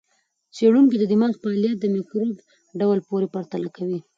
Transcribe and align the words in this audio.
څېړونکي 0.55 0.95
د 0.99 1.03
دماغ 1.11 1.33
فعالیت 1.41 1.77
د 1.79 1.85
مایکروب 1.93 2.37
ډول 2.79 2.99
پورې 3.07 3.27
پرتله 3.33 3.69
کوي. 3.77 3.99